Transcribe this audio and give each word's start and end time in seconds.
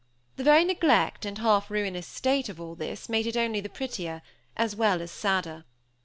The 0.35 0.43
very 0.43 0.65
neglect 0.65 1.25
and 1.27 1.37
half 1.37 1.69
ruinous 1.69 2.07
state 2.07 2.49
of 2.49 2.59
all 2.59 2.73
this 2.73 3.07
made 3.07 3.27
it 3.27 3.37
only 3.37 3.61
the 3.61 3.69
prettier, 3.69 4.23
as 4.57 4.75
well 4.75 4.99
as 4.99 5.11
sadder. 5.11 5.63